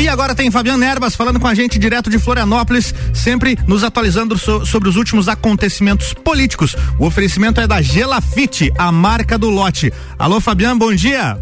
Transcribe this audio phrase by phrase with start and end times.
[0.00, 4.38] E agora tem Fabiano Erbas falando com a gente direto de Florianópolis, sempre nos atualizando
[4.38, 6.74] so, sobre os últimos acontecimentos políticos.
[6.98, 9.92] O oferecimento é da Gelafite, a marca do lote.
[10.18, 11.38] Alô, Fabiano, bom dia.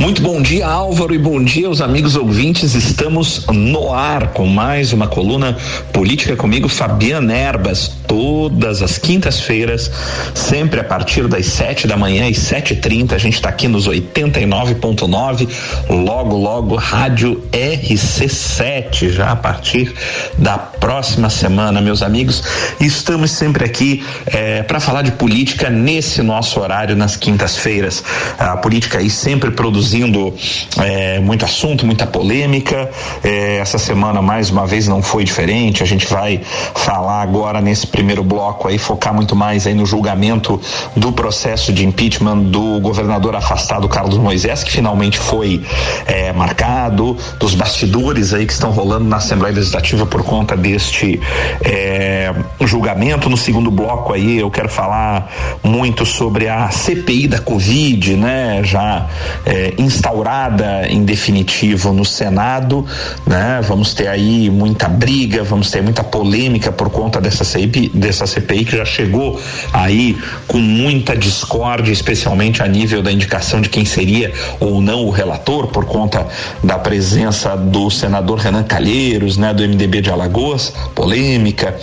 [0.00, 2.74] Muito bom dia, Álvaro, e bom dia aos amigos ouvintes.
[2.74, 5.56] Estamos no ar com mais uma coluna
[5.92, 9.90] política comigo, Fabiana Erbas, todas as quintas-feiras,
[10.34, 13.14] sempre a partir das sete da manhã e sete e trinta.
[13.14, 15.48] A gente está aqui nos 89.9,
[15.88, 19.94] logo, logo, Rádio RC7, já a partir
[20.38, 22.42] da próxima semana, meus amigos.
[22.80, 28.02] Estamos sempre aqui eh, para falar de política nesse nosso horário nas quintas-feiras.
[28.38, 30.34] A política aí sempre produzindo
[30.82, 32.90] é, muito assunto, muita polêmica.
[33.22, 35.82] É, essa semana, mais uma vez, não foi diferente.
[35.82, 36.40] A gente vai
[36.74, 40.60] falar agora nesse primeiro bloco aí, focar muito mais aí no julgamento
[40.96, 45.62] do processo de impeachment do governador afastado Carlos Moisés, que finalmente foi
[46.04, 51.20] é, marcado, dos bastidores aí que estão rolando na Assembleia Legislativa por conta deste
[51.64, 53.30] é, julgamento.
[53.30, 55.30] No segundo bloco aí, eu quero falar
[55.62, 58.60] muito sobre a CPI da Covid, né?
[58.64, 59.06] Já
[59.46, 62.84] é, instaurada em definitivo no Senado,
[63.24, 63.60] né?
[63.62, 68.64] Vamos ter aí muita briga, vamos ter muita polêmica por conta dessa CPI, dessa CPI
[68.64, 69.40] que já chegou
[69.72, 70.16] aí
[70.46, 75.68] com muita discórdia, especialmente a nível da indicação de quem seria ou não o relator,
[75.68, 76.26] por conta
[76.62, 79.52] da presença do senador Renan Calheiros, né?
[79.52, 81.76] Do MDB de Alagoas, polêmica,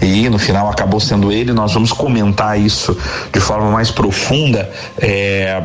[0.00, 1.52] e no final acabou sendo ele.
[1.52, 2.96] Nós vamos comentar isso
[3.32, 4.70] de forma mais profunda.
[4.98, 5.62] É,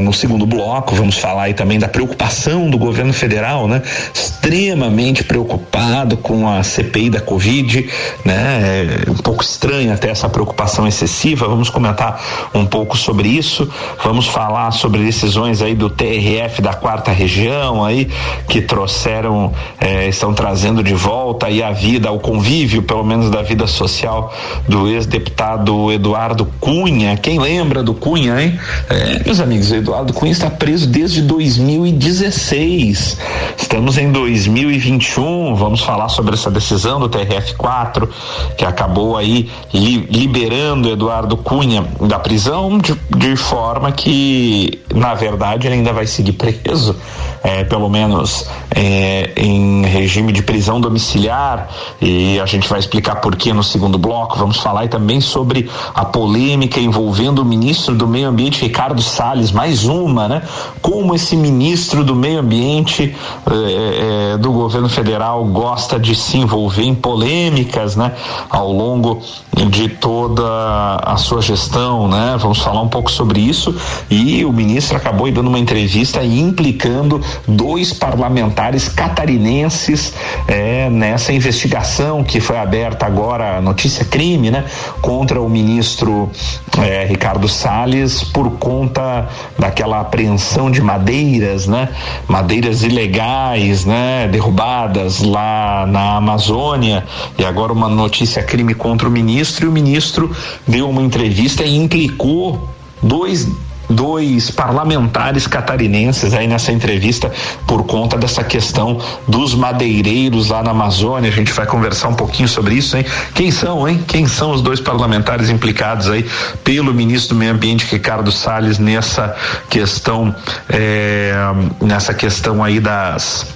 [0.00, 3.82] no segundo bloco, vamos falar aí também da preocupação do governo federal, né?
[4.12, 7.88] Extremamente preocupado com a CPI da Covid,
[8.24, 9.02] né?
[9.06, 11.48] É um pouco estranha até essa preocupação excessiva.
[11.48, 13.68] Vamos comentar um pouco sobre isso.
[14.02, 18.08] Vamos falar sobre decisões aí do TRF da quarta região aí
[18.48, 23.42] que trouxeram, é, estão trazendo de volta aí a vida, o convívio, pelo menos da
[23.42, 24.32] vida social
[24.68, 27.16] do ex-deputado Eduardo Cunha.
[27.16, 28.58] Quem lembra do Cunha, hein?
[28.88, 33.18] É, meus amigos Eduardo Cunha está preso desde 2016.
[33.56, 35.54] Estamos em 2021.
[35.54, 38.08] Vamos falar sobre essa decisão do TRF4
[38.56, 45.66] que acabou aí li, liberando Eduardo Cunha da prisão de, de, forma que, na verdade,
[45.66, 46.96] ele ainda vai seguir preso,
[47.42, 51.68] é, pelo menos é, em regime de prisão domiciliar.
[52.00, 54.38] E a gente vai explicar por que no segundo bloco.
[54.38, 59.84] Vamos falar também sobre a polêmica envolvendo o ministro do Meio Ambiente, Ricardo Salles mais
[59.84, 60.42] uma, né?
[60.82, 63.16] Como esse ministro do meio ambiente
[63.46, 68.12] eh, eh, do governo federal gosta de se envolver em polêmicas, né?
[68.50, 69.22] Ao longo
[69.70, 72.36] de toda a sua gestão, né?
[72.38, 73.74] Vamos falar um pouco sobre isso
[74.10, 80.12] e o ministro acabou dando uma entrevista implicando dois parlamentares catarinenses
[80.48, 84.64] eh, nessa investigação que foi aberta agora, notícia crime, né?
[85.00, 86.30] Contra o ministro
[86.78, 91.88] eh, Ricardo Salles por conta daquela apreensão de madeiras, né?
[92.28, 94.28] Madeiras ilegais, né?
[94.28, 97.04] Derrubadas lá na Amazônia
[97.38, 100.30] e agora uma notícia crime contra o ministro e o ministro
[100.66, 102.68] deu uma entrevista e implicou
[103.02, 103.48] dois
[103.88, 107.30] dois parlamentares catarinenses aí nessa entrevista
[107.66, 111.30] por conta dessa questão dos madeireiros lá na Amazônia.
[111.30, 113.04] A gente vai conversar um pouquinho sobre isso, hein?
[113.34, 114.02] Quem são, hein?
[114.06, 116.24] Quem são os dois parlamentares implicados aí
[116.62, 119.34] pelo ministro do Meio Ambiente Ricardo Salles nessa
[119.68, 120.34] questão,
[120.68, 121.34] é,
[121.80, 123.53] nessa questão aí das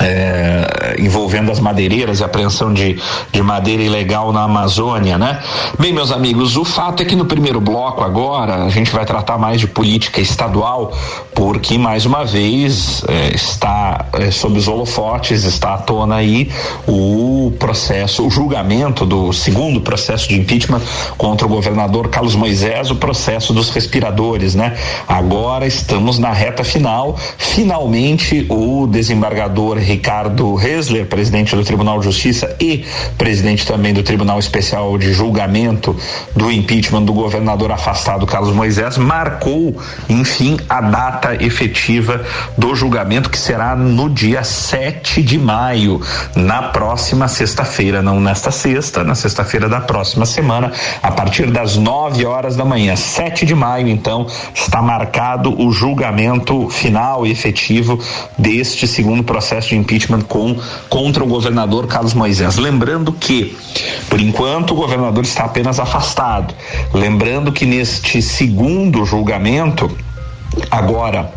[0.00, 2.98] é, envolvendo as madeireiras e apreensão de,
[3.30, 5.40] de madeira ilegal na Amazônia, né?
[5.78, 9.36] Bem, meus amigos, o fato é que no primeiro bloco agora a gente vai tratar
[9.36, 10.92] mais de política estadual,
[11.34, 16.50] porque mais uma vez é, está é, sob os holofotes, está à tona aí
[16.86, 20.80] o processo, o julgamento do segundo processo de impeachment
[21.18, 24.76] contra o governador Carlos Moisés, o processo dos respiradores, né?
[25.06, 32.54] Agora estamos na reta final, finalmente o desembargador Ricardo Hesler, presidente do Tribunal de Justiça
[32.60, 32.84] e
[33.18, 35.96] presidente também do Tribunal Especial de Julgamento
[36.36, 39.76] do impeachment do governador afastado Carlos Moisés, marcou,
[40.08, 42.24] enfim, a data efetiva
[42.56, 46.00] do julgamento, que será no dia 7 de maio,
[46.36, 50.70] na próxima sexta-feira, não nesta sexta, na sexta-feira da próxima semana,
[51.02, 56.68] a partir das 9 horas da manhã, 7 de maio, então, está marcado o julgamento
[56.68, 57.98] final e efetivo
[58.38, 60.56] deste segundo processo de impeachment com,
[60.88, 62.56] contra o governador Carlos Moisés.
[62.56, 63.56] Lembrando que,
[64.08, 66.54] por enquanto, o governador está apenas afastado.
[66.94, 69.90] Lembrando que neste segundo julgamento,
[70.70, 71.32] agora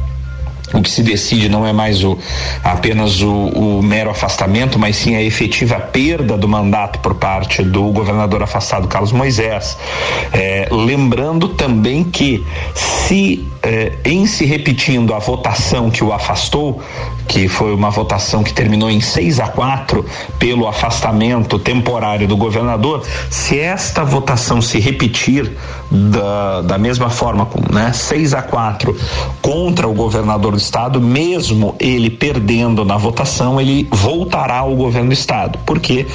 [0.74, 2.18] o que se decide não é mais o,
[2.64, 7.92] apenas o, o, mero afastamento, mas sim a efetiva perda do mandato por parte do
[7.92, 9.78] governador afastado Carlos Moisés.
[10.32, 12.44] É, lembrando também que
[12.74, 16.82] se é, em se repetindo a votação que o afastou,
[17.28, 20.06] que foi uma votação que terminou em 6 a 4
[20.38, 25.50] pelo afastamento temporário do governador, se esta votação se repetir
[25.90, 28.96] da, da mesma forma, né, 6 a 4
[29.42, 35.14] contra o governador do estado, mesmo ele perdendo na votação, ele voltará ao governo do
[35.14, 35.58] estado.
[35.60, 36.06] Por quê?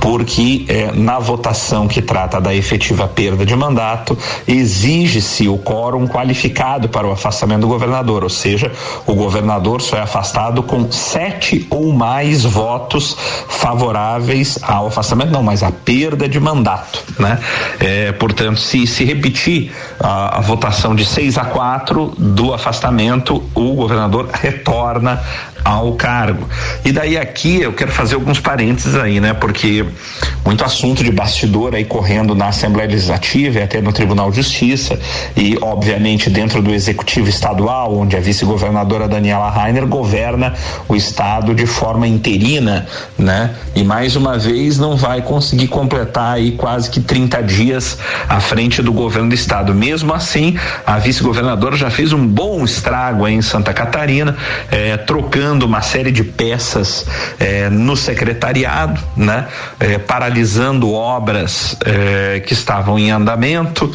[0.00, 4.16] Porque é, na votação que trata da efetiva perda de mandato,
[4.48, 8.70] exige-se o quórum qualificado para o afastamento do governador, ou seja,
[9.04, 13.16] o governador só é afastado com sete ou mais votos
[13.48, 17.40] favoráveis ao afastamento, não, mas a perda de mandato, né?
[17.80, 23.74] É, portanto, se se repetir a, a votação de 6 a 4 do afastamento, o
[23.74, 25.20] governador retorna
[25.64, 26.46] ao cargo.
[26.84, 29.32] E daí aqui eu quero fazer alguns parênteses aí, né?
[29.32, 29.84] Porque
[30.44, 34.98] muito assunto de bastidor aí correndo na Assembleia Legislativa e até no Tribunal de Justiça
[35.34, 40.52] e obviamente dentro do Executivo Estadual, onde a vice-governadora Daniela Rainer governa
[40.86, 42.86] o estado de forma interina,
[43.18, 43.54] né?
[43.74, 48.82] E mais uma vez não vai conseguir completar aí quase que 30 dias à frente
[48.82, 49.74] do governo do estado.
[49.74, 54.36] Mesmo assim, a vice-governadora já fez um bom estrago aí em Santa Catarina,
[54.70, 57.06] eh, trocando uma série de peças
[57.38, 59.46] eh, no secretariado, né?
[59.78, 63.90] Eh, paralisando obras eh, que estavam em andamento,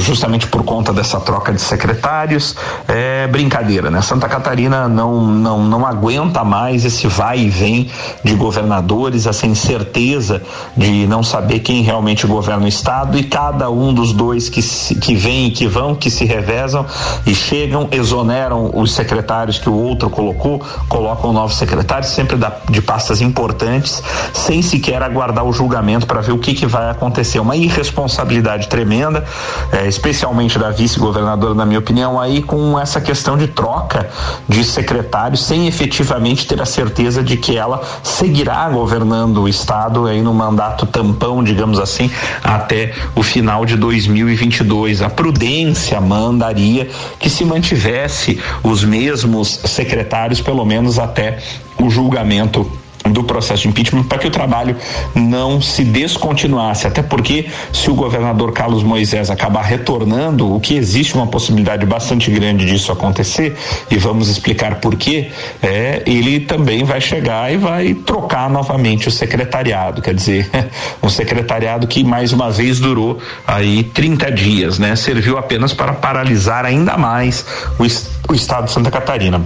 [0.00, 2.56] justamente por conta dessa troca de secretários.
[2.88, 4.00] É brincadeira, né?
[4.00, 7.90] Santa Catarina não, não, não aguenta mais esse vai e vem
[8.24, 10.42] de governadores, essa incerteza
[10.76, 14.62] de não saber quem realmente governa o estado e cada um dos dois que,
[14.96, 16.86] que vêm e que vão, que se revezam
[17.26, 22.80] e chegam, exoneram os secretários que o outro colocou, colocam novos secretários, sempre da, de
[22.80, 27.38] pastas importantes, sem sequer aguardar o julgamento para ver o que, que vai acontecer.
[27.38, 29.24] Uma irresponsabilidade tremenda,
[29.72, 34.08] é, especialmente da vice-governadora, na minha opinião, aí com essa questão de troca
[34.48, 40.22] de secretários, sem efetivamente ter a certeza de que ela seguirá governando o Estado aí
[40.22, 42.10] no mandato tampão, digamos assim,
[42.42, 45.02] até o final de 2022.
[45.02, 46.88] A prudência mandaria
[47.18, 51.38] que se mantivesse os mesmos secretários pelo menos até
[51.80, 52.70] o julgamento
[53.10, 54.76] do processo de impeachment para que o trabalho
[55.14, 61.14] não se descontinuasse, até porque se o governador Carlos Moisés acabar retornando, o que existe
[61.14, 63.56] uma possibilidade bastante grande disso acontecer,
[63.90, 65.30] e vamos explicar por quê,
[65.62, 70.48] é, ele também vai chegar e vai trocar novamente o secretariado, quer dizer,
[71.02, 74.94] um secretariado que mais uma vez durou aí 30 dias, né?
[74.96, 77.44] Serviu apenas para paralisar ainda mais
[77.78, 79.42] o, o estado de Santa Catarina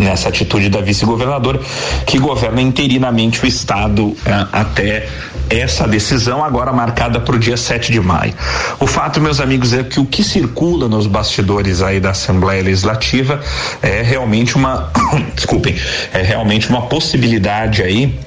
[0.00, 1.60] nessa atitude da vice-governadora,
[2.06, 5.08] que governa interinamente o Estado eh, até
[5.48, 8.34] essa decisão, agora marcada para o dia 7 de maio.
[8.80, 13.40] O fato, meus amigos, é que o que circula nos bastidores aí da Assembleia Legislativa
[13.82, 14.90] é realmente uma.
[15.34, 15.76] desculpem,
[16.12, 18.18] é realmente uma possibilidade aí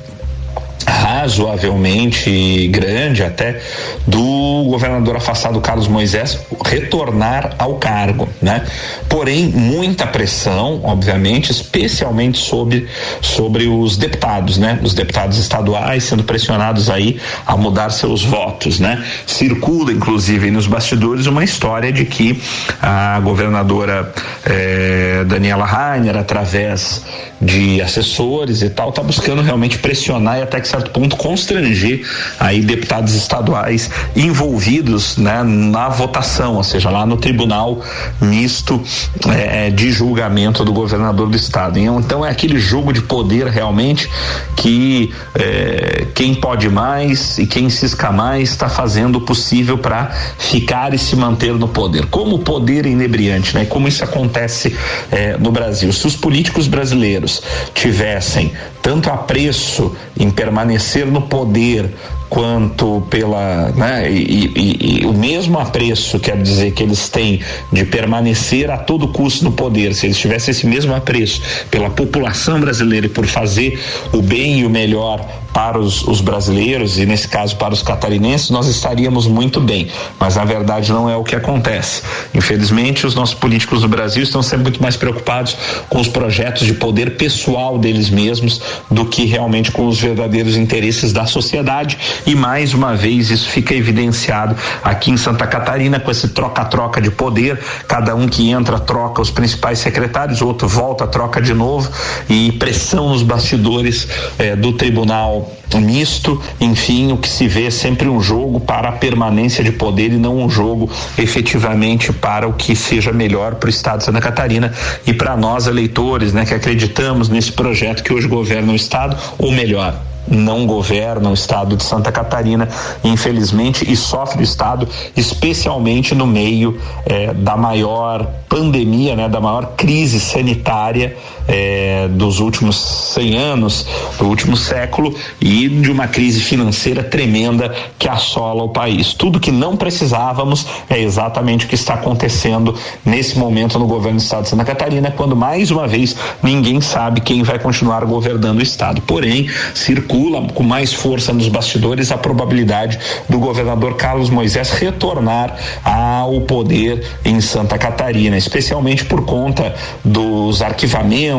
[0.88, 3.62] razoavelmente grande até
[4.08, 8.64] do governador afastado Carlos Moisés retornar ao cargo, né?
[9.08, 12.88] Porém, muita pressão, obviamente, especialmente sobre
[13.22, 14.80] sobre os deputados, né?
[14.82, 19.04] Os deputados estaduais sendo pressionados aí a mudar seus votos, né?
[19.26, 22.42] Circula inclusive nos bastidores uma história de que
[22.82, 24.12] a governadora
[24.46, 27.04] eh, Daniela Rainer através
[27.42, 32.06] de assessores e tal, tá buscando realmente pressionar e até que certo ponto constranger
[32.40, 37.82] aí deputados estaduais envolvidos né, na votação, ou seja, lá no tribunal
[38.22, 38.82] misto
[39.28, 41.78] é, de julgamento do governador do estado.
[41.78, 44.10] Então é aquele jogo de poder realmente
[44.56, 50.94] que é, quem pode mais e quem cisca mais está fazendo o possível para ficar
[50.94, 52.06] e se manter no poder.
[52.06, 53.66] Como o poder é inebriante, né?
[53.66, 54.76] Como isso acontece
[55.12, 55.92] é, no Brasil.
[55.92, 57.42] Se os políticos brasileiros
[57.74, 61.96] tivessem tanto apreço em permanecer no poder
[62.30, 67.84] quanto pela né, e, e, e, o mesmo apreço quer dizer que eles têm de
[67.86, 69.96] permanecer a todo custo no poder.
[69.96, 73.80] Se eles tivessem esse mesmo apreço pela população brasileira e por fazer
[74.14, 78.50] o bem e o melhor para os, os, brasileiros e nesse caso para os catarinenses
[78.52, 79.88] nós estaríamos muito bem.
[80.20, 82.04] Mas na verdade não é o que acontece.
[82.34, 85.58] Infelizmente os nossos políticos do Brasil estão sempre muito mais preocupados
[85.90, 91.12] com os projetos de poder pessoal deles mesmos do que realmente com os verdadeiros interesses
[91.12, 96.30] da sociedade e mais uma vez isso fica evidenciado aqui em Santa Catarina com esse
[96.30, 101.54] troca-troca de poder, cada um que entra troca os principais secretários, outro volta troca de
[101.54, 101.90] novo.
[102.30, 104.08] E pressão nos bastidores
[104.38, 108.92] eh, do tribunal misto, enfim, o que se vê é sempre um jogo para a
[108.94, 113.70] permanência de poder e não um jogo efetivamente para o que seja melhor para o
[113.70, 114.74] estado de Santa Catarina
[115.06, 119.52] e para nós eleitores, né, que acreditamos nesse projeto que hoje governa o estado, ou
[119.52, 122.68] melhor, não governa o estado de Santa Catarina,
[123.04, 129.74] infelizmente, e sofre o estado, especialmente no meio eh, da maior pandemia, né, da maior
[129.76, 131.16] crise sanitária
[131.50, 132.76] eh, dos últimos
[133.16, 133.86] 100 anos,
[134.20, 139.14] do último século, e de uma crise financeira tremenda que assola o país.
[139.14, 144.22] Tudo que não precisávamos é exatamente o que está acontecendo nesse momento no governo do
[144.22, 148.64] estado de Santa Catarina, quando mais uma vez ninguém sabe quem vai continuar governando o
[148.64, 149.02] estado.
[149.02, 156.42] Porém, circula com mais força nos bastidores a probabilidade do governador Carlos Moisés retornar ao
[156.42, 159.74] poder em Santa Catarina, especialmente por conta
[160.06, 161.39] dos arquivamentos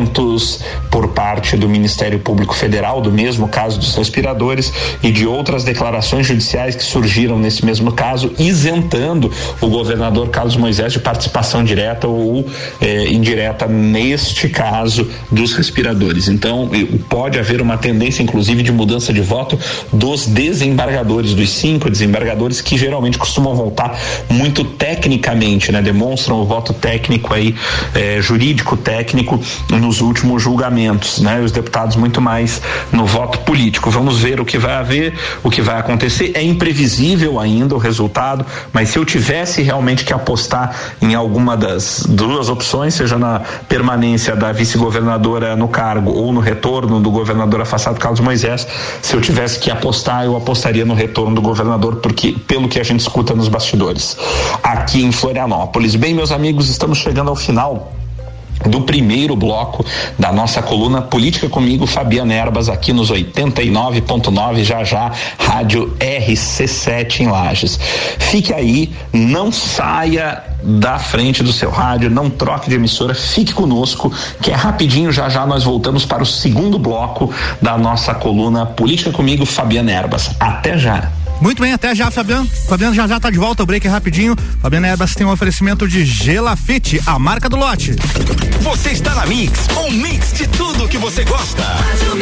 [0.89, 6.27] por parte do Ministério Público Federal, do mesmo caso dos respiradores e de outras declarações
[6.27, 12.45] judiciais que surgiram nesse mesmo caso, isentando o governador Carlos Moisés de participação direta ou
[12.79, 16.27] eh, indireta neste caso dos respiradores.
[16.27, 16.69] Então,
[17.09, 19.57] pode haver uma tendência, inclusive, de mudança de voto
[19.91, 23.97] dos desembargadores, dos cinco desembargadores que geralmente costumam votar
[24.29, 25.81] muito tecnicamente, né?
[25.81, 27.55] Demonstram o voto técnico aí,
[27.95, 29.39] eh, jurídico técnico
[29.91, 31.41] nos últimos julgamentos, né?
[31.41, 32.61] Os deputados muito mais
[32.93, 33.91] no voto político.
[33.91, 36.31] Vamos ver o que vai haver, o que vai acontecer.
[36.33, 42.05] É imprevisível ainda o resultado, mas se eu tivesse realmente que apostar em alguma das
[42.07, 47.99] duas opções, seja na permanência da vice-governadora no cargo ou no retorno do governador afastado
[47.99, 48.65] Carlos Moisés,
[49.01, 52.83] se eu tivesse que apostar, eu apostaria no retorno do governador, porque pelo que a
[52.83, 54.17] gente escuta nos bastidores.
[54.63, 55.95] Aqui em Florianópolis.
[55.95, 57.91] Bem, meus amigos, estamos chegando ao final
[58.67, 59.85] do primeiro bloco
[60.17, 67.27] da nossa coluna Política comigo, Fabiana Erbas, aqui nos 89.9, já já, Rádio RC7 em
[67.27, 67.79] Lages.
[68.19, 74.11] Fique aí, não saia da frente do seu rádio, não troque de emissora, fique conosco,
[74.41, 79.11] que é rapidinho, já já nós voltamos para o segundo bloco da nossa coluna Política
[79.11, 80.31] comigo, Fabiana Erbas.
[80.39, 81.11] Até já.
[81.41, 82.47] Muito bem, até já, Fabiano.
[82.69, 84.35] Fabiano já já tá de volta, o break é rapidinho.
[84.61, 87.95] Fabiano Erbas tem um oferecimento de Gelafite, a marca do lote.
[88.61, 91.63] Você está na Mix, um mix de tudo que você gosta.
[92.11, 92.15] O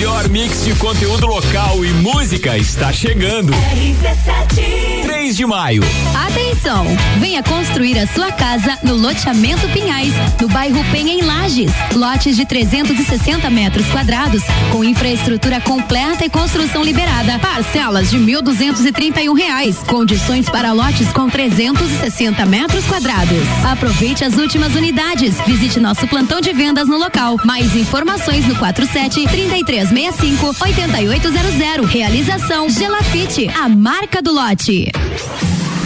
[0.00, 3.52] melhor mix de conteúdo local e música está chegando.
[3.52, 5.02] RC7.
[5.02, 5.82] 3 de maio.
[6.26, 6.86] Atenção!
[7.18, 11.72] Venha construir a sua casa no loteamento Pinhais, no bairro Penha em Lages.
[11.94, 17.38] Lotes de 360 metros quadrados, com infraestrutura completa e construção liberada.
[17.38, 19.78] Parcelas de 1.231 reais.
[19.86, 23.46] Condições para lotes com 360 metros quadrados.
[23.64, 25.36] Aproveite as últimas unidades.
[25.46, 27.36] Visite nosso plantão de vendas no local.
[27.44, 31.90] Mais informações no 47 3365 8800.
[31.90, 34.90] Realização Gelafite, a marca do lote.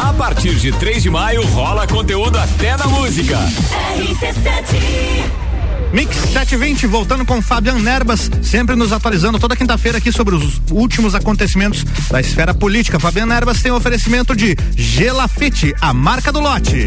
[0.00, 3.38] A partir de 3 de maio rola conteúdo até na música.
[3.98, 5.44] RC7
[5.94, 11.14] Mix 720, voltando com Fabian Nerbas, sempre nos atualizando toda quinta-feira aqui sobre os últimos
[11.14, 12.98] acontecimentos da esfera política.
[12.98, 16.84] Fabian Nerbas tem oferecimento de Gelafite, a marca do lote.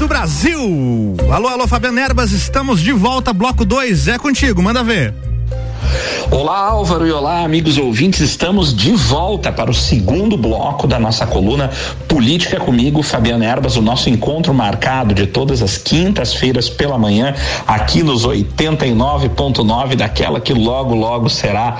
[0.00, 1.14] Do Brasil.
[1.30, 5.12] Alô, alô, Fabiano Erbas, estamos de volta, bloco 2, é contigo, manda ver.
[6.30, 8.20] Olá, Álvaro, e olá, amigos ouvintes.
[8.20, 11.70] Estamos de volta para o segundo bloco da nossa coluna
[12.08, 17.34] Política comigo, Fabiano Erbas, o nosso encontro marcado de todas as quintas-feiras pela manhã,
[17.66, 21.78] aqui nos 89.9, daquela que logo, logo será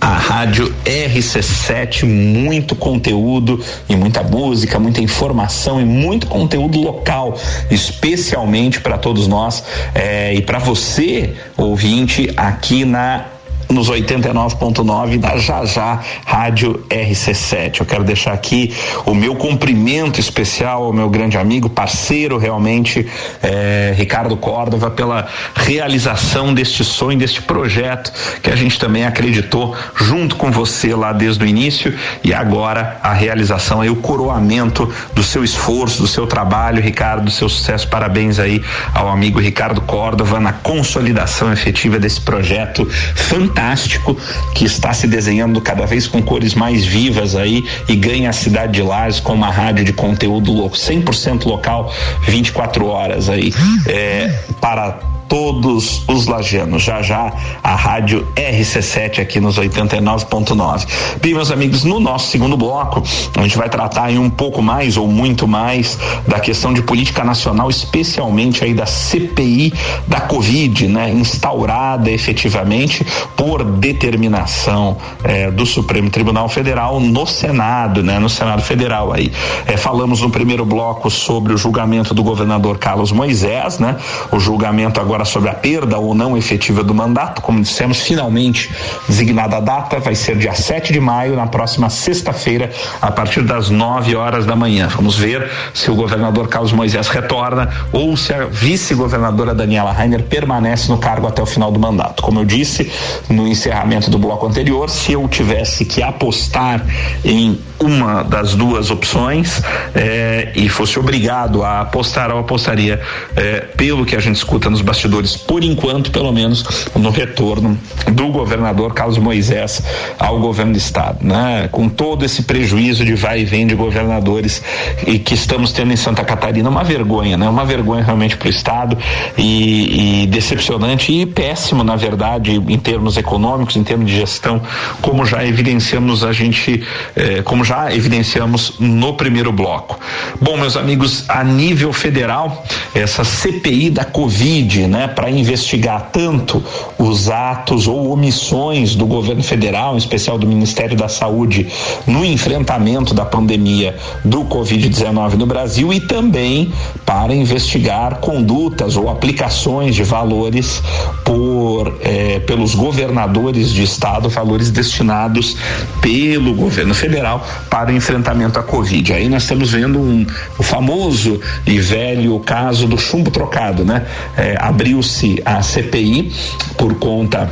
[0.00, 7.38] a rádio RC7, muito conteúdo e muita música, muita informação e muito conteúdo local,
[7.70, 13.35] especialmente para todos nós é, e para você, ouvinte, aqui na
[13.68, 17.80] nos 89.9 da Jajá Rádio RC7.
[17.80, 23.06] Eu quero deixar aqui o meu cumprimento especial ao meu grande amigo, parceiro realmente,
[23.42, 30.36] eh, Ricardo Córdova, pela realização deste sonho, deste projeto que a gente também acreditou junto
[30.36, 35.42] com você lá desde o início e agora a realização e o coroamento do seu
[35.42, 37.88] esforço, do seu trabalho, Ricardo, do seu sucesso.
[37.88, 38.62] Parabéns aí
[38.94, 44.14] ao amigo Ricardo Córdova na consolidação efetiva desse projeto fantástico fantástico
[44.54, 48.74] que está se desenhando cada vez com cores mais vivas aí e ganha a cidade
[48.74, 53.52] de Lages com uma rádio de conteúdo louco, 100% local, 24 horas aí,
[53.86, 54.28] é,
[54.60, 56.82] para todos os lajanos.
[56.82, 60.86] Já já a rádio RC7 aqui nos 89.9.
[61.20, 63.02] Bem, meus amigos, no nosso segundo bloco,
[63.36, 67.24] a gente vai tratar aí um pouco mais ou muito mais da questão de política
[67.24, 69.72] nacional, especialmente aí da CPI
[70.06, 71.10] da Covid, né?
[71.10, 73.06] Instaurada efetivamente
[73.36, 78.18] por determinação eh, do Supremo Tribunal Federal no Senado, né?
[78.18, 79.32] No Senado Federal aí.
[79.66, 83.96] Eh, falamos no primeiro bloco sobre o julgamento do governador Carlos Moisés, né?
[84.30, 87.40] O julgamento agora agora sobre a perda ou não efetiva do mandato.
[87.40, 88.70] Como dissemos, finalmente
[89.08, 92.70] designada a data, vai ser dia 7 de maio, na próxima sexta-feira,
[93.00, 94.88] a partir das 9 horas da manhã.
[94.94, 100.90] Vamos ver se o governador Carlos Moisés retorna ou se a vice-governadora Daniela Rainer permanece
[100.90, 102.22] no cargo até o final do mandato.
[102.22, 102.90] Como eu disse
[103.30, 106.84] no encerramento do bloco anterior, se eu tivesse que apostar
[107.24, 109.62] em uma das duas opções
[109.94, 113.00] eh, e fosse obrigado a apostar, eu apostaria
[113.36, 117.78] eh, pelo que a gente escuta nos bastidores bastidores, por enquanto, pelo menos, no retorno
[118.12, 119.82] do governador Carlos Moisés
[120.18, 121.68] ao governo do estado, né?
[121.70, 124.62] Com todo esse prejuízo de vai e vem de governadores
[125.06, 127.48] e que estamos tendo em Santa Catarina, uma vergonha, né?
[127.48, 128.98] Uma vergonha realmente para o estado
[129.38, 134.60] e, e, decepcionante e péssimo, na verdade, em termos econômicos, em termos de gestão,
[135.00, 136.82] como já evidenciamos a gente,
[137.14, 139.98] eh, como já evidenciamos no primeiro bloco.
[140.40, 144.95] Bom, meus amigos, a nível federal, essa CPI da Covid, né?
[144.96, 146.62] Né, para investigar tanto
[146.98, 151.68] os atos ou omissões do governo federal, em especial do Ministério da Saúde,
[152.06, 156.72] no enfrentamento da pandemia do Covid-19 no Brasil e também
[157.04, 160.82] para investigar condutas ou aplicações de valores
[161.24, 165.56] por eh, pelos governadores de estado, valores destinados
[166.00, 169.12] pelo governo federal para o enfrentamento à Covid.
[169.12, 170.26] Aí nós estamos vendo um,
[170.58, 174.06] o famoso e velho caso do chumbo trocado, né?
[174.36, 176.30] Eh, abriu-se a CPI
[176.78, 177.50] por conta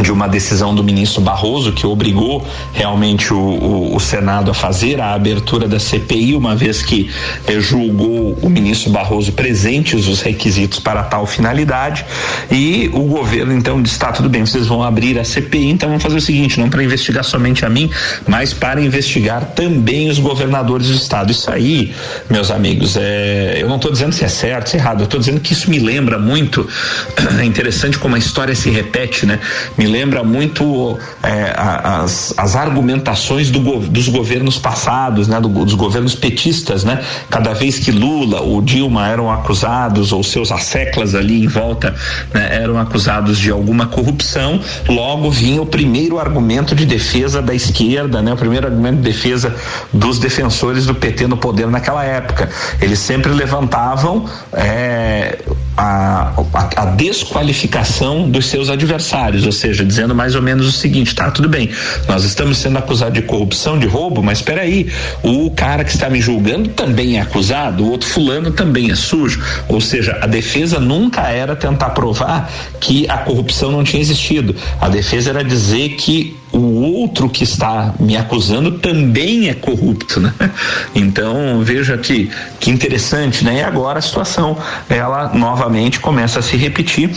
[0.00, 5.00] de uma decisão do ministro Barroso que obrigou realmente o, o, o, Senado a fazer
[5.00, 7.10] a abertura da CPI, uma vez que
[7.46, 12.04] eh, julgou o ministro Barroso presentes os requisitos para tal finalidade.
[12.50, 16.02] E o governo então disse: tá, tudo bem, vocês vão abrir a CPI, então vamos
[16.02, 17.90] fazer o seguinte: não para investigar somente a mim,
[18.26, 21.30] mas para investigar também os governadores do Estado.
[21.30, 21.92] Isso aí,
[22.30, 25.20] meus amigos, é, eu não estou dizendo se é certo, se é errado, eu estou
[25.20, 26.66] dizendo que isso me lembra muito.
[27.42, 29.40] É interessante como a história se repete, né?
[29.82, 36.14] Me lembra muito é, as, as argumentações do, dos governos passados, né, do, dos governos
[36.14, 37.02] petistas, né?
[37.28, 41.92] Cada vez que Lula ou Dilma eram acusados ou seus asseclas ali em volta
[42.32, 48.22] né, eram acusados de alguma corrupção, logo vinha o primeiro argumento de defesa da esquerda,
[48.22, 48.34] né?
[48.34, 49.52] O primeiro argumento de defesa
[49.92, 52.48] dos defensores do PT no poder naquela época.
[52.80, 55.40] Eles sempre levantavam é,
[55.76, 61.14] a, a, a desqualificação dos seus adversários, ou seja, dizendo mais ou menos o seguinte:
[61.14, 61.70] tá, tudo bem,
[62.08, 64.90] nós estamos sendo acusados de corrupção, de roubo, mas espera aí,
[65.22, 69.42] o cara que está me julgando também é acusado, o outro fulano também é sujo.
[69.68, 74.54] Ou seja, a defesa nunca era tentar provar que a corrupção não tinha existido.
[74.80, 80.32] A defesa era dizer que o outro que está me acusando também é corrupto, né?
[80.94, 83.58] Então veja que que interessante, né?
[83.58, 84.56] E agora a situação
[84.88, 87.10] ela novamente começa a se repetir,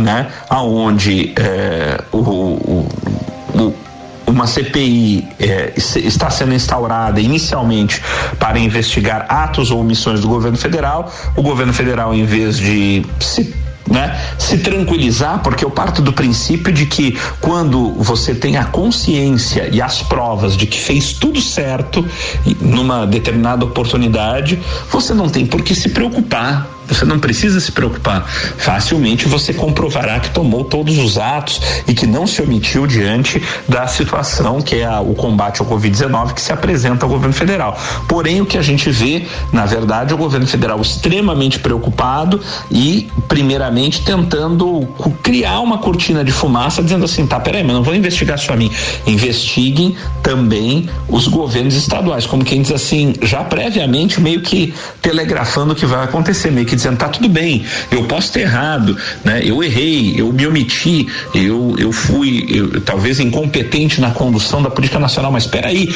[0.00, 0.28] né?
[0.48, 2.88] Aonde é, o, o,
[3.54, 3.74] o
[4.28, 8.02] uma CPI eh, está sendo instaurada inicialmente
[8.38, 11.10] para investigar atos ou omissões do governo federal.
[11.34, 13.54] O governo federal, em vez de se
[13.90, 14.18] né?
[14.38, 19.80] Se tranquilizar, porque eu parto do princípio de que quando você tem a consciência e
[19.80, 22.06] as provas de que fez tudo certo
[22.60, 24.58] numa determinada oportunidade,
[24.90, 28.26] você não tem por que se preocupar você não precisa se preocupar.
[28.56, 33.86] Facilmente você comprovará que tomou todos os atos e que não se omitiu diante da
[33.86, 37.78] situação que é a, o combate ao Covid-19 que se apresenta ao governo federal.
[38.08, 43.08] Porém, o que a gente vê, na verdade, é o governo federal extremamente preocupado e,
[43.28, 44.86] primeiramente, tentando
[45.22, 48.56] criar uma cortina de fumaça, dizendo assim: tá, peraí, mas não vou investigar só a
[48.56, 48.70] mim.
[49.06, 52.26] Investiguem também os governos estaduais.
[52.26, 54.72] Como quem diz assim, já previamente, meio que
[55.02, 58.96] telegrafando o que vai acontecer, meio que dizendo tá tudo bem, eu posso ter errado,
[59.24, 59.40] né?
[59.44, 64.98] Eu errei, eu me omiti, eu eu fui eu, talvez incompetente na condução da política
[64.98, 65.88] nacional, mas espera aí,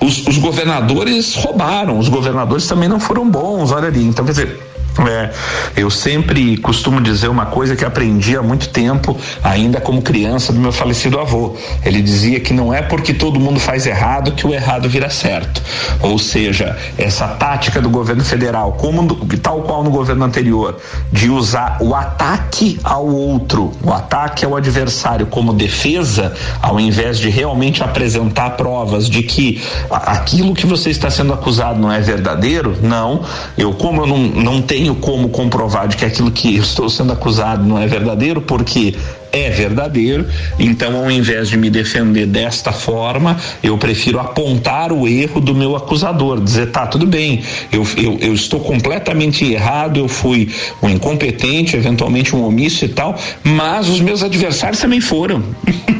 [0.00, 4.02] os, os, governadores roubaram, os governadores também não foram bons, olha ali.
[4.02, 4.69] Então, quer dizer,
[5.08, 5.30] É,
[5.76, 10.60] eu sempre costumo dizer uma coisa que aprendi há muito tempo, ainda como criança, do
[10.60, 11.56] meu falecido avô.
[11.84, 15.62] Ele dizia que não é porque todo mundo faz errado que o errado vira certo.
[16.00, 20.78] Ou seja, essa tática do governo federal, como tal qual no governo anterior,
[21.10, 27.30] de usar o ataque ao outro, o ataque ao adversário como defesa, ao invés de
[27.30, 33.22] realmente apresentar provas de que aquilo que você está sendo acusado não é verdadeiro, não.
[33.56, 37.12] Eu, como eu não, não tenho tenho como comprovar de que aquilo que estou sendo
[37.12, 38.96] acusado não é verdadeiro, porque
[39.32, 40.26] é verdadeiro,
[40.58, 45.76] então ao invés de me defender desta forma, eu prefiro apontar o erro do meu
[45.76, 51.76] acusador, dizer, tá, tudo bem, eu, eu, eu estou completamente errado, eu fui um incompetente,
[51.76, 55.42] eventualmente um omisso e tal, mas os meus adversários também foram.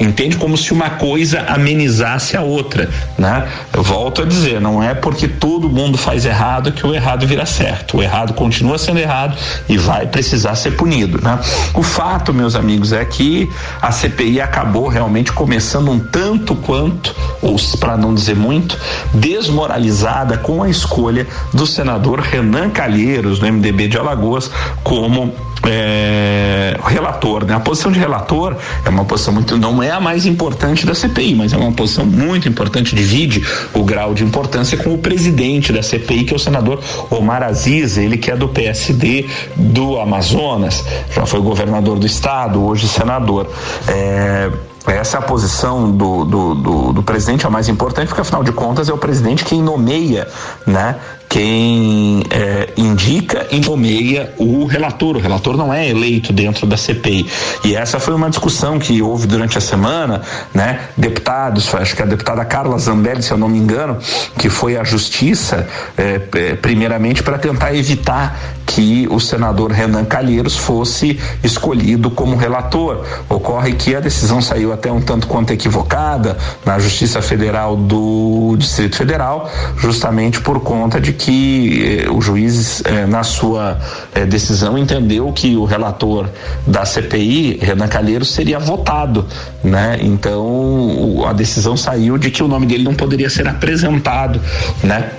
[0.00, 0.36] Entende?
[0.36, 3.46] Como se uma coisa amenizasse a outra, né?
[3.72, 7.46] Eu volto a dizer, não é porque todo mundo faz errado que o errado vira
[7.46, 7.98] certo.
[7.98, 9.36] O errado continua sendo errado
[9.68, 11.38] e vai precisar ser punido, né?
[11.74, 17.56] O fato, meus amigos, é que a CPI acabou realmente começando um tanto quanto, ou
[17.78, 18.78] para não dizer muito,
[19.12, 24.50] desmoralizada com a escolha do senador Renan Calheiros, do MDB de Alagoas,
[24.82, 25.32] como
[25.68, 27.54] é, relator, né?
[27.54, 31.34] A posição de relator é uma posição muito, não é a mais importante da CPI,
[31.34, 33.44] mas é uma posição muito importante, divide
[33.74, 37.98] o grau de importância com o presidente da CPI, que é o senador Omar Aziz,
[37.98, 43.46] ele que é do PSD do Amazonas, já foi governador do estado, hoje senador.
[43.88, 44.50] É,
[44.86, 48.50] essa é a posição do, do, do, do, presidente, a mais importante, porque afinal de
[48.50, 50.26] contas é o presidente quem nomeia
[50.66, 50.96] né,
[51.30, 55.16] quem é, indica e nomeia o relator.
[55.16, 57.24] O relator não é eleito dentro da CPI.
[57.64, 60.88] E essa foi uma discussão que houve durante a semana, né?
[60.96, 63.96] Deputados, acho que a deputada Carla Zambelli, se eu não me engano,
[64.36, 68.36] que foi à justiça, é, é, primeiramente para tentar evitar
[68.70, 73.04] que o senador Renan Calheiros fosse escolhido como relator.
[73.28, 78.94] Ocorre que a decisão saiu até um tanto quanto equivocada na Justiça Federal do Distrito
[78.94, 83.76] Federal, justamente por conta de que eh, o juiz, eh, na sua
[84.14, 86.28] eh, decisão, entendeu que o relator
[86.64, 89.26] da CPI, Renan Calheiros, seria votado,
[89.64, 89.98] né?
[90.00, 94.40] Então, o, a decisão saiu de que o nome dele não poderia ser apresentado,
[94.84, 95.10] né?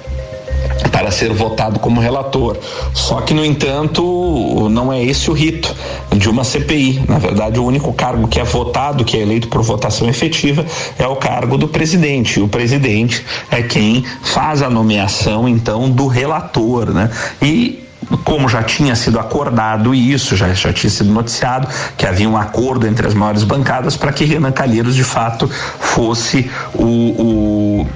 [0.92, 2.58] Para ser votado como relator.
[2.94, 5.74] Só que, no entanto, não é esse o rito
[6.16, 7.04] de uma CPI.
[7.08, 10.66] Na verdade, o único cargo que é votado, que é eleito por votação efetiva,
[10.98, 12.40] é o cargo do presidente.
[12.40, 17.10] E o presidente é quem faz a nomeação, então, do relator, né?
[17.42, 17.82] E
[18.24, 22.88] como já tinha sido acordado isso, já, já tinha sido noticiado, que havia um acordo
[22.88, 27.88] entre as maiores bancadas para que Renan Calheiros de fato fosse o, o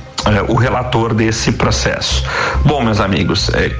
[0.48, 2.24] o relator desse processo.
[2.66, 3.76] Bom, meus amigos, é,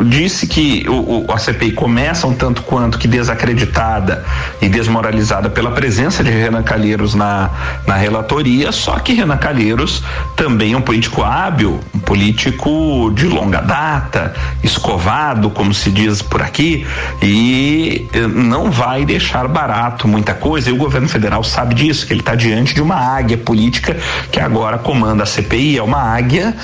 [0.00, 4.24] disse que o, o, a CPI começa um tanto quanto que desacreditada
[4.60, 7.50] e desmoralizada pela presença de Renan Calheiros na,
[7.86, 10.02] na relatoria, só que Renan Calheiros
[10.34, 16.40] também é um político hábil, um político de longa data, escovado, como se diz por
[16.40, 16.86] aqui,
[17.22, 22.12] e eh, não vai deixar barato muita coisa, e o governo federal sabe disso, que
[22.12, 23.96] ele está diante de uma águia política
[24.30, 26.56] que agora comanda a CPI, é uma águia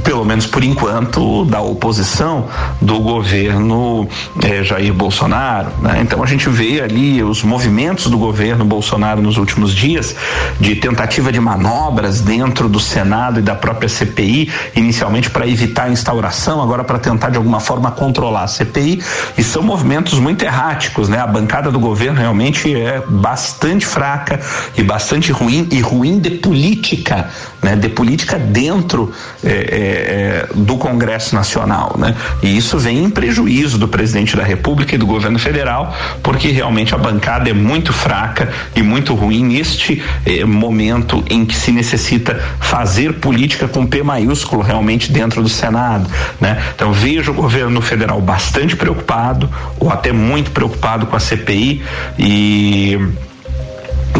[0.00, 2.48] pelo menos por enquanto, da oposição
[2.82, 4.08] do governo
[4.42, 5.70] eh, Jair Bolsonaro.
[5.80, 6.00] Né?
[6.02, 10.14] Então a gente vê ali os movimentos do governo Bolsonaro nos últimos dias
[10.58, 15.90] de tentativa de manobras dentro do Senado e da própria CPI, inicialmente para evitar a
[15.90, 19.02] instauração, agora para tentar de alguma forma controlar a CPI,
[19.38, 21.18] e são movimentos muito erráticos, né?
[21.18, 24.40] A bancada do governo realmente é bastante fraca
[24.76, 27.30] e bastante ruim e ruim de política,
[27.62, 27.76] né?
[27.76, 29.12] De política dentro
[29.44, 32.14] eh, é, do Congresso Nacional, né?
[32.42, 36.94] E isso vem em prejuízo do presidente da República e do governo federal, porque realmente
[36.94, 42.34] a bancada é muito fraca e muito ruim neste eh, momento em que se necessita
[42.60, 46.08] fazer política com P maiúsculo realmente dentro do Senado,
[46.40, 46.62] né?
[46.74, 51.82] Então vejo o governo federal bastante preocupado ou até muito preocupado com a CPI
[52.18, 52.98] e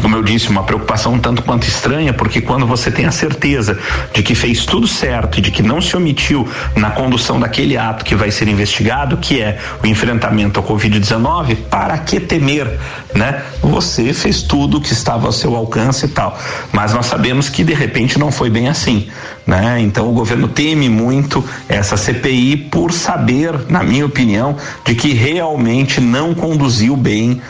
[0.01, 3.79] como eu disse, uma preocupação tanto quanto estranha, porque quando você tem a certeza
[4.13, 8.05] de que fez tudo certo e de que não se omitiu na condução daquele ato
[8.05, 12.79] que vai ser investigado, que é o enfrentamento ao Covid-19, para que temer,
[13.15, 13.43] né?
[13.61, 16.39] Você fez tudo que estava ao seu alcance e tal.
[16.73, 19.09] Mas nós sabemos que de repente não foi bem assim,
[19.47, 19.81] né?
[19.81, 26.01] Então o governo teme muito essa CPI por saber, na minha opinião, de que realmente
[26.01, 27.41] não conduziu bem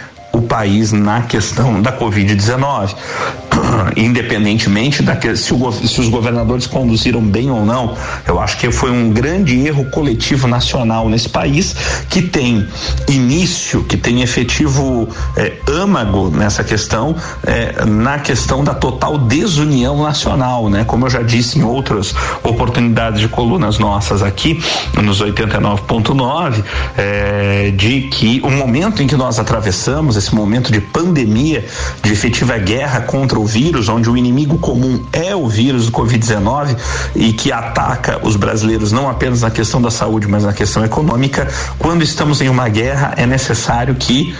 [0.43, 2.95] o país na questão da Covid-19.
[3.97, 8.71] Independentemente da que, se, o, se os governadores conduziram bem ou não, eu acho que
[8.71, 11.75] foi um grande erro coletivo nacional nesse país
[12.09, 12.67] que tem
[13.09, 20.69] início, que tem efetivo eh, âmago nessa questão, eh, na questão da total desunião nacional,
[20.69, 20.85] né?
[20.85, 24.63] Como eu já disse em outras oportunidades de colunas nossas aqui,
[25.03, 26.63] nos 89.9,
[26.97, 31.65] eh, de que o momento em que nós atravessamos, esse momento de pandemia,
[32.03, 36.77] de efetiva guerra contra o vírus, onde o inimigo comum é o vírus do Covid-19
[37.15, 41.49] e que ataca os brasileiros não apenas na questão da saúde, mas na questão econômica,
[41.79, 44.35] quando estamos em uma guerra, é necessário que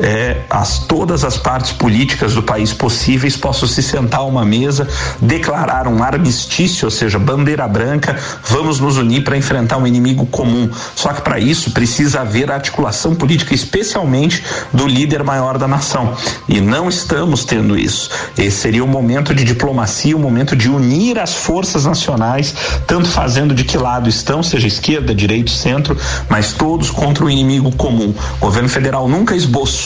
[0.00, 4.88] é, as, todas as partes políticas do país possíveis possam se sentar a uma mesa,
[5.20, 10.68] declarar um armistício, ou seja, bandeira branca, vamos nos unir para enfrentar um inimigo comum.
[10.96, 16.16] Só que para isso precisa haver articulação política, especialmente do líder maior da nação.
[16.48, 18.10] E não estamos tendo isso.
[18.36, 22.54] Esse seria um momento de diplomacia, um momento de unir as forças nacionais,
[22.86, 25.96] tanto fazendo de que lado estão, seja esquerda, direita, centro,
[26.28, 28.14] mas todos contra o inimigo comum.
[28.40, 29.83] O governo federal nunca esboçou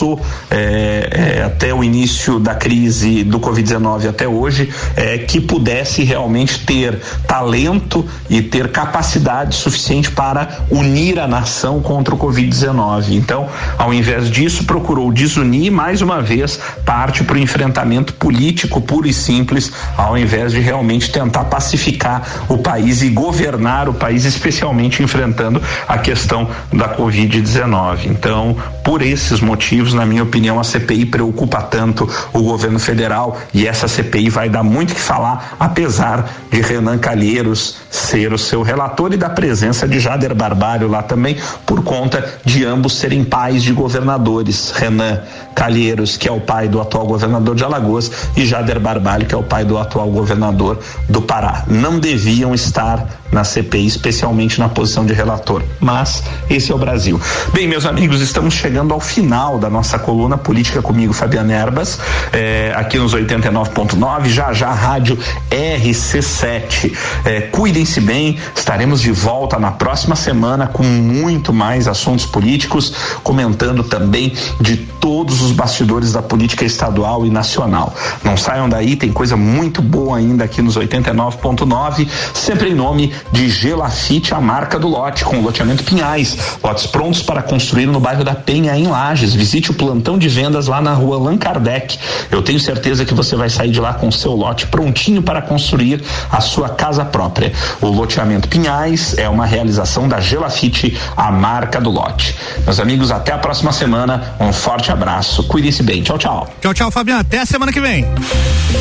[0.49, 6.59] é, é, até o início da crise do Covid-19 até hoje, é, que pudesse realmente
[6.65, 13.11] ter talento e ter capacidade suficiente para unir a nação contra o Covid-19.
[13.11, 19.07] Então, ao invés disso, procurou desunir mais uma vez parte para o enfrentamento político puro
[19.07, 25.03] e simples, ao invés de realmente tentar pacificar o país e governar o país, especialmente
[25.03, 28.05] enfrentando a questão da Covid-19.
[28.05, 33.37] Então, por esses motivos, motivos, na minha opinião, a CPI preocupa tanto o governo federal
[33.53, 38.61] e essa CPI vai dar muito que falar, apesar de Renan Calheiros ser o seu
[38.61, 43.63] relator e da presença de Jader Barbalho lá também, por conta de ambos serem pais
[43.63, 44.71] de governadores.
[44.71, 45.21] Renan
[45.55, 49.37] Calheiros, que é o pai do atual governador de Alagoas, e Jader Barbalho, que é
[49.37, 51.63] o pai do atual governador do Pará.
[51.67, 55.63] Não deviam estar na CPI, especialmente na posição de relator.
[55.79, 57.19] Mas esse é o Brasil.
[57.53, 61.99] Bem, meus amigos, estamos chegando ao final da nossa coluna Política comigo, Fabiana Erbas,
[62.33, 65.17] é, aqui nos 89.9, já já Rádio
[65.49, 66.95] RC7.
[67.25, 73.83] É, Cuidem-se bem, estaremos de volta na próxima semana com muito mais assuntos políticos, comentando
[73.83, 77.93] também de todos os bastidores da política estadual e nacional.
[78.23, 83.49] Não saiam daí, tem coisa muito boa ainda aqui nos 89.9, sempre em nome de
[83.49, 86.37] Gelafite, a marca do lote, com o loteamento Pinhais.
[86.63, 89.33] Lotes prontos para construir no bairro da Penha, em Lages.
[89.33, 91.97] Visite o plantão de vendas lá na rua Allan Kardec.
[92.31, 95.41] Eu tenho certeza que você vai sair de lá com o seu lote prontinho para
[95.41, 97.51] construir a sua casa própria.
[97.81, 102.35] O loteamento Pinhais é uma realização da Gelafite, a marca do lote.
[102.65, 104.35] Meus amigos, até a próxima semana.
[104.39, 105.43] Um forte abraço.
[105.43, 106.01] Cuide-se bem.
[106.01, 106.47] Tchau, tchau.
[106.61, 107.21] Tchau, tchau, Fabiano.
[107.21, 108.05] Até a semana que vem.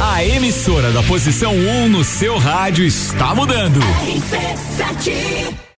[0.00, 3.80] A emissora da posição 1 um no seu rádio está mudando.
[4.30, 5.58] RC7